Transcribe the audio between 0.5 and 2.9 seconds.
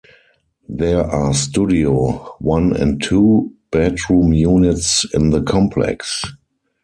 There are studio, one,